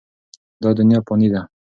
[0.61, 1.41] دا دنیا فاني ده.